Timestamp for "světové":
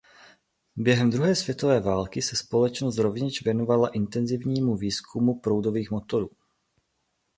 1.35-1.79